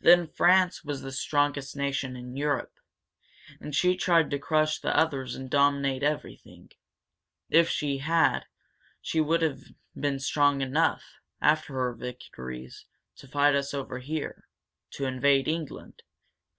Then 0.00 0.26
France 0.26 0.84
was 0.84 1.00
the 1.00 1.10
strongest 1.10 1.74
nation 1.76 2.14
in 2.14 2.36
Europe. 2.36 2.74
And 3.58 3.74
she 3.74 3.96
tried 3.96 4.30
to 4.30 4.38
crush 4.38 4.78
the 4.78 4.94
others 4.94 5.34
and 5.34 5.48
dominate 5.48 6.02
everything. 6.02 6.72
If 7.48 7.70
she 7.70 7.96
had, 7.96 8.40
she 9.00 9.18
would 9.22 9.40
have 9.40 9.62
been 9.98 10.20
strong 10.20 10.60
enough, 10.60 11.04
after 11.40 11.72
her 11.72 11.94
victories, 11.94 12.84
to 13.16 13.26
fight 13.28 13.54
us 13.54 13.72
over 13.72 13.98
here 14.00 14.46
to 14.90 15.06
invade 15.06 15.48
England. 15.48 16.02